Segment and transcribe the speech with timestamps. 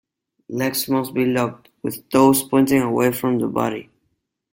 [0.49, 3.91] Legs must be locked, with toes pointing away from the body.